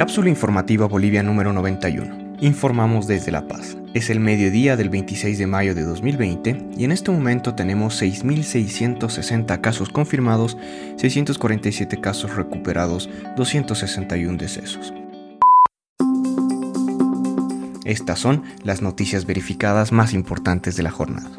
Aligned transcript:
Cápsula 0.00 0.30
informativa 0.30 0.86
Bolivia 0.86 1.22
número 1.22 1.52
91. 1.52 2.36
Informamos 2.40 3.06
desde 3.06 3.30
La 3.30 3.46
Paz. 3.46 3.76
Es 3.92 4.08
el 4.08 4.18
mediodía 4.18 4.74
del 4.74 4.88
26 4.88 5.36
de 5.36 5.46
mayo 5.46 5.74
de 5.74 5.82
2020 5.82 6.70
y 6.74 6.84
en 6.84 6.92
este 6.92 7.10
momento 7.10 7.54
tenemos 7.54 8.00
6.660 8.00 9.60
casos 9.60 9.90
confirmados, 9.90 10.56
647 10.96 12.00
casos 12.00 12.34
recuperados, 12.34 13.10
261 13.36 14.38
decesos. 14.38 14.94
Estas 17.84 18.20
son 18.20 18.44
las 18.64 18.80
noticias 18.80 19.26
verificadas 19.26 19.92
más 19.92 20.14
importantes 20.14 20.76
de 20.76 20.82
la 20.82 20.92
jornada. 20.92 21.30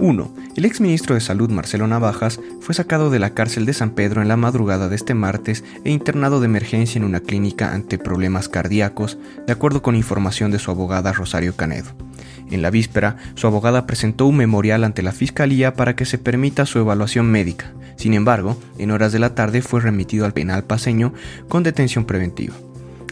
1. 0.00 0.34
El 0.56 0.64
exministro 0.64 1.14
de 1.14 1.20
Salud 1.20 1.50
Marcelo 1.50 1.86
Navajas 1.86 2.40
fue 2.60 2.74
sacado 2.74 3.10
de 3.10 3.18
la 3.18 3.34
cárcel 3.34 3.66
de 3.66 3.74
San 3.74 3.90
Pedro 3.90 4.22
en 4.22 4.28
la 4.28 4.38
madrugada 4.38 4.88
de 4.88 4.96
este 4.96 5.12
martes 5.12 5.62
e 5.84 5.90
internado 5.90 6.40
de 6.40 6.46
emergencia 6.46 6.98
en 6.98 7.04
una 7.04 7.20
clínica 7.20 7.74
ante 7.74 7.98
problemas 7.98 8.48
cardíacos, 8.48 9.18
de 9.46 9.52
acuerdo 9.52 9.82
con 9.82 9.96
información 9.96 10.50
de 10.50 10.58
su 10.58 10.70
abogada 10.70 11.12
Rosario 11.12 11.54
Canedo. 11.54 11.90
En 12.50 12.62
la 12.62 12.70
víspera, 12.70 13.16
su 13.34 13.46
abogada 13.46 13.86
presentó 13.86 14.26
un 14.26 14.38
memorial 14.38 14.84
ante 14.84 15.02
la 15.02 15.12
Fiscalía 15.12 15.74
para 15.74 15.94
que 15.94 16.06
se 16.06 16.16
permita 16.16 16.64
su 16.64 16.78
evaluación 16.78 17.30
médica. 17.30 17.74
Sin 17.96 18.14
embargo, 18.14 18.56
en 18.78 18.92
horas 18.92 19.12
de 19.12 19.18
la 19.18 19.34
tarde 19.34 19.60
fue 19.60 19.82
remitido 19.82 20.24
al 20.24 20.32
penal 20.32 20.64
paseño 20.64 21.12
con 21.48 21.62
detención 21.62 22.06
preventiva. 22.06 22.54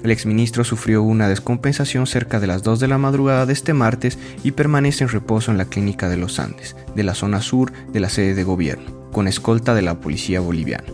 El 0.02 0.10
exministro 0.10 0.64
sufrió 0.64 1.02
una 1.02 1.28
descompensación 1.28 2.06
cerca 2.06 2.40
de 2.40 2.46
las 2.46 2.62
2 2.62 2.80
de 2.80 2.88
la 2.88 2.98
madrugada 2.98 3.46
de 3.46 3.52
este 3.52 3.72
martes 3.72 4.18
y 4.44 4.52
permanece 4.52 5.04
en 5.04 5.10
reposo 5.10 5.50
en 5.50 5.58
la 5.58 5.64
clínica 5.64 6.08
de 6.08 6.16
los 6.16 6.38
Andes, 6.38 6.76
de 6.94 7.02
la 7.02 7.14
zona 7.14 7.40
sur 7.40 7.72
de 7.92 8.00
la 8.00 8.08
sede 8.08 8.34
de 8.34 8.44
gobierno, 8.44 9.10
con 9.12 9.26
escolta 9.26 9.74
de 9.74 9.82
la 9.82 10.00
policía 10.00 10.40
boliviana. 10.40 10.84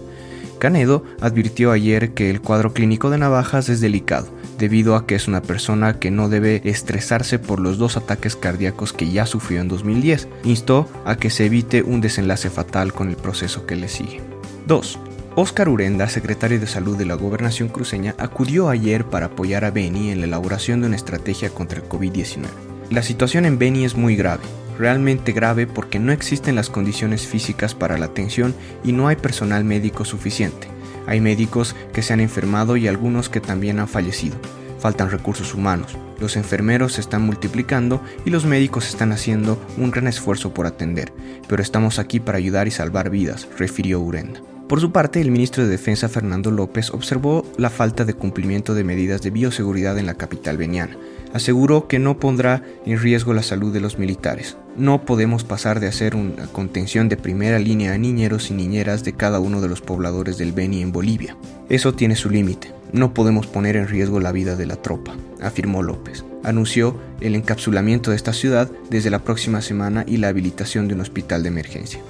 Canedo 0.59 1.05
advirtió 1.21 1.73
ayer 1.73 2.15
que 2.15 2.31
el 2.31 2.41
cuadro 2.41 2.73
clínico 2.73 3.11
de 3.11 3.19
Navajas 3.19 3.69
es 3.69 3.81
delicado, 3.81 4.29
debido 4.59 4.97
a 4.97 5.07
que 5.07 5.15
es 5.15 5.29
una 5.29 5.43
persona 5.43 5.99
que 5.99 6.11
no 6.11 6.29
debe 6.29 6.63
estresarse 6.65 7.39
por 7.39 7.61
los 7.61 7.77
dos 7.77 7.97
ataques 7.97 8.37
cardíacos 8.37 8.93
que 8.93 9.11
ya 9.11 9.27
sufrió 9.27 9.61
en 9.61 9.69
2010. 9.69 10.29
Instó 10.45 10.89
a 11.05 11.17
que 11.17 11.29
se 11.29 11.47
evite 11.47 11.83
un 11.83 12.01
desenlace 12.01 12.49
fatal 12.49 12.95
con 12.95 13.11
el 13.11 13.17
proceso 13.17 13.67
que 13.67 13.77
le 13.77 13.89
sigue. 13.89 14.23
2. 14.67 14.99
Óscar 15.37 15.69
Urenda, 15.69 16.09
secretario 16.09 16.61
de 16.61 16.69
Salud 16.69 16.97
de 16.97 17.07
la 17.07 17.17
Gobernación 17.17 17.69
cruceña, 17.69 18.15
acudió 18.19 18.69
ayer 18.69 19.05
para 19.05 19.27
apoyar 19.27 19.65
a 19.65 19.73
Beni 19.73 20.13
en 20.13 20.21
la 20.21 20.27
elaboración 20.27 20.81
de 20.81 20.87
una 20.87 20.95
estrategia 20.95 21.51
contra 21.51 21.81
el 21.81 21.89
COVID-19. 21.89 22.45
La 22.91 23.03
situación 23.03 23.45
en 23.45 23.59
Beni 23.59 23.85
es 23.85 23.97
muy 23.97 24.15
grave, 24.15 24.45
realmente 24.79 25.33
grave 25.33 25.67
porque 25.67 25.99
no 25.99 26.13
existen 26.13 26.55
las 26.55 26.71
condiciones 26.71 27.27
físicas 27.27 27.75
para 27.75 27.99
la 27.99 28.07
atención 28.07 28.55
y 28.85 28.93
no 28.93 29.09
hay 29.09 29.17
personal 29.17 29.65
médico 29.65 30.05
suficiente. 30.05 30.69
Hay 31.09 31.21
médicos 31.21 31.75
que 31.93 32.03
se 32.03 32.13
han 32.13 32.21
enfermado 32.21 32.77
y 32.77 32.87
algunos 32.87 33.29
que 33.29 33.41
también 33.41 33.81
han 33.81 33.89
fallecido. 33.89 34.37
Faltan 34.79 35.11
recursos 35.11 35.53
humanos, 35.53 35.97
los 36.21 36.37
enfermeros 36.37 36.93
se 36.93 37.01
están 37.01 37.23
multiplicando 37.23 38.01
y 38.25 38.31
los 38.31 38.45
médicos 38.45 38.87
están 38.87 39.11
haciendo 39.11 39.61
un 39.79 39.91
gran 39.91 40.07
esfuerzo 40.07 40.55
por 40.55 40.67
atender, 40.67 41.13
pero 41.49 41.61
estamos 41.61 41.99
aquí 41.99 42.21
para 42.21 42.39
ayudar 42.39 42.69
y 42.69 42.71
salvar 42.71 43.11
vidas, 43.11 43.49
refirió 43.59 43.99
Urenda. 43.99 44.41
Por 44.69 44.81
su 44.81 44.93
parte, 44.93 45.21
el 45.21 45.31
ministro 45.31 45.63
de 45.63 45.69
Defensa 45.69 46.09
Fernando 46.09 46.51
López 46.51 46.91
observó 46.91 47.45
la 47.59 47.69
falta 47.69 48.07
de 48.07 48.15
cumplimiento 48.15 48.75
de 48.75 48.83
medidas 48.83 49.21
de 49.21 49.31
bioseguridad 49.31 49.99
en 49.99 50.07
la 50.07 50.15
capital 50.15 50.57
veniana. 50.57 50.97
Aseguró 51.35 51.87
que 51.87 51.99
no 51.99 52.19
pondrá 52.19 52.63
en 52.87 52.99
riesgo 52.99 53.35
la 53.35 53.43
salud 53.43 53.75
de 53.75 53.81
los 53.81 53.99
militares. 53.99 54.57
No 54.77 55.05
podemos 55.05 55.45
pasar 55.45 55.81
de 55.81 55.89
hacer 55.89 56.17
una 56.17 56.47
contención 56.47 57.11
de 57.11 57.19
primera 57.19 57.59
línea 57.59 57.93
a 57.93 57.99
niñeros 57.99 58.51
y 58.51 58.55
niñeras 58.55 59.05
de 59.05 59.13
cada 59.13 59.39
uno 59.39 59.61
de 59.61 59.69
los 59.69 59.83
pobladores 59.83 60.39
del 60.39 60.53
Beni 60.53 60.81
en 60.81 60.93
Bolivia. 60.93 61.37
Eso 61.69 61.93
tiene 61.93 62.17
su 62.17 62.31
límite. 62.31 62.73
No 62.91 63.13
podemos 63.13 63.47
poner 63.47 63.77
en 63.77 63.89
riesgo 63.89 64.19
la 64.19 64.33
vida 64.33 64.57
de 64.57 64.67
la 64.67 64.77
tropa, 64.77 65.15
afirmó 65.43 65.83
López. 65.83 66.25
Anunció 66.43 66.99
el 67.21 67.35
encapsulamiento 67.35 68.11
de 68.11 68.17
esta 68.17 68.33
ciudad 68.33 68.71
desde 68.89 69.11
la 69.11 69.19
próxima 69.19 69.61
semana 69.61 70.05
y 70.07 70.17
la 70.17 70.29
habilitación 70.29 70.89
de 70.89 70.95
un 70.95 71.01
hospital 71.01 71.43
de 71.43 71.49
emergencia. 71.49 72.01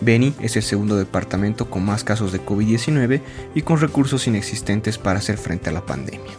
Beni 0.00 0.34
es 0.40 0.56
el 0.56 0.62
segundo 0.62 0.96
departamento 0.96 1.68
con 1.68 1.84
más 1.84 2.04
casos 2.04 2.32
de 2.32 2.44
COVID-19 2.44 3.20
y 3.54 3.62
con 3.62 3.80
recursos 3.80 4.26
inexistentes 4.26 4.98
para 4.98 5.18
hacer 5.18 5.38
frente 5.38 5.70
a 5.70 5.72
la 5.72 5.84
pandemia. 5.84 6.32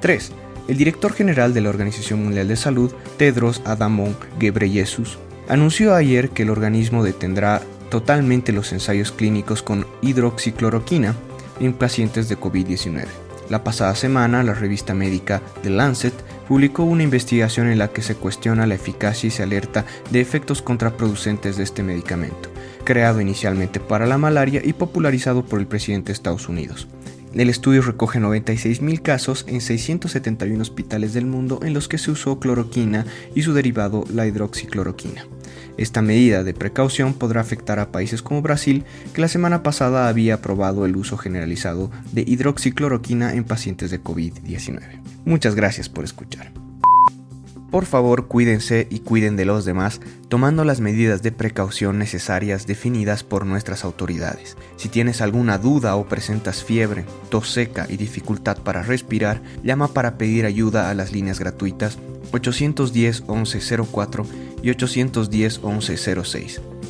3. 0.00 0.32
El 0.68 0.76
director 0.76 1.12
general 1.12 1.54
de 1.54 1.60
la 1.60 1.70
Organización 1.70 2.22
Mundial 2.24 2.48
de 2.48 2.56
Salud, 2.56 2.92
Tedros 3.16 3.62
Adhanom 3.64 4.14
Ghebreyesus, 4.38 5.18
anunció 5.48 5.94
ayer 5.94 6.30
que 6.30 6.42
el 6.42 6.50
organismo 6.50 7.04
detendrá 7.04 7.62
totalmente 7.90 8.52
los 8.52 8.72
ensayos 8.72 9.12
clínicos 9.12 9.62
con 9.62 9.86
hidroxicloroquina 10.02 11.14
en 11.60 11.72
pacientes 11.72 12.28
de 12.28 12.38
COVID-19. 12.38 13.25
La 13.48 13.62
pasada 13.64 13.94
semana, 13.94 14.42
la 14.42 14.54
revista 14.54 14.94
médica 14.94 15.42
The 15.62 15.70
Lancet 15.70 16.14
publicó 16.48 16.82
una 16.82 17.02
investigación 17.02 17.68
en 17.68 17.78
la 17.78 17.88
que 17.88 18.02
se 18.02 18.14
cuestiona 18.16 18.66
la 18.66 18.74
eficacia 18.74 19.28
y 19.28 19.30
se 19.30 19.42
alerta 19.42 19.84
de 20.10 20.20
efectos 20.20 20.62
contraproducentes 20.62 21.56
de 21.56 21.64
este 21.64 21.82
medicamento 21.82 22.50
creado 22.86 23.20
inicialmente 23.20 23.80
para 23.80 24.06
la 24.06 24.16
malaria 24.16 24.62
y 24.64 24.72
popularizado 24.72 25.44
por 25.44 25.60
el 25.60 25.66
presidente 25.66 26.06
de 26.06 26.12
Estados 26.14 26.48
Unidos. 26.48 26.88
El 27.34 27.50
estudio 27.50 27.82
recoge 27.82 28.18
96.000 28.18 29.02
casos 29.02 29.44
en 29.48 29.60
671 29.60 30.60
hospitales 30.62 31.12
del 31.12 31.26
mundo 31.26 31.60
en 31.62 31.74
los 31.74 31.88
que 31.88 31.98
se 31.98 32.10
usó 32.10 32.38
cloroquina 32.38 33.04
y 33.34 33.42
su 33.42 33.52
derivado, 33.52 34.04
la 34.12 34.26
hidroxicloroquina. 34.26 35.26
Esta 35.76 36.00
medida 36.00 36.42
de 36.42 36.54
precaución 36.54 37.12
podrá 37.12 37.42
afectar 37.42 37.78
a 37.78 37.92
países 37.92 38.22
como 38.22 38.40
Brasil, 38.40 38.84
que 39.12 39.20
la 39.20 39.28
semana 39.28 39.62
pasada 39.62 40.08
había 40.08 40.34
aprobado 40.34 40.86
el 40.86 40.96
uso 40.96 41.18
generalizado 41.18 41.90
de 42.12 42.22
hidroxicloroquina 42.26 43.34
en 43.34 43.44
pacientes 43.44 43.90
de 43.90 44.02
COVID-19. 44.02 44.80
Muchas 45.26 45.54
gracias 45.54 45.88
por 45.88 46.04
escuchar. 46.04 46.65
Por 47.70 47.84
favor, 47.84 48.26
cuídense 48.26 48.86
y 48.90 49.00
cuiden 49.00 49.36
de 49.36 49.44
los 49.44 49.64
demás, 49.64 50.00
tomando 50.28 50.64
las 50.64 50.80
medidas 50.80 51.22
de 51.22 51.32
precaución 51.32 51.98
necesarias 51.98 52.66
definidas 52.66 53.24
por 53.24 53.44
nuestras 53.44 53.84
autoridades. 53.84 54.56
Si 54.76 54.88
tienes 54.88 55.20
alguna 55.20 55.58
duda 55.58 55.96
o 55.96 56.06
presentas 56.06 56.62
fiebre, 56.62 57.04
tos 57.28 57.50
seca 57.50 57.86
y 57.88 57.96
dificultad 57.96 58.58
para 58.58 58.82
respirar, 58.82 59.42
llama 59.64 59.88
para 59.88 60.16
pedir 60.16 60.46
ayuda 60.46 60.90
a 60.90 60.94
las 60.94 61.12
líneas 61.12 61.40
gratuitas 61.40 61.98
810 62.32 63.24
1104 63.28 64.26
y 64.62 64.70
810 64.70 65.62
1106. 65.62 66.60